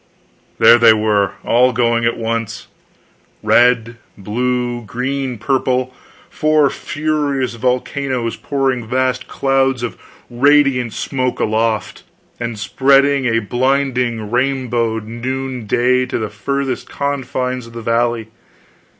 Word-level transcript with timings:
There 0.57 0.79
they 0.79 0.93
were, 0.93 1.33
all 1.43 1.73
going 1.73 2.05
at 2.05 2.17
once, 2.17 2.65
red, 3.43 3.97
blue, 4.17 4.81
green, 4.81 5.37
purple! 5.37 5.93
four 6.27 6.71
furious 6.71 7.53
volcanoes 7.53 8.35
pouring 8.35 8.87
vast 8.87 9.27
clouds 9.27 9.83
of 9.83 9.99
radiant 10.27 10.93
smoke 10.93 11.39
aloft, 11.39 12.01
and 12.39 12.57
spreading 12.57 13.25
a 13.27 13.41
blinding 13.45 14.31
rainbowed 14.31 15.05
noonday 15.05 16.07
to 16.07 16.17
the 16.17 16.29
furthest 16.29 16.89
confines 16.89 17.67
of 17.67 17.73
that 17.73 17.83
valley. 17.83 18.29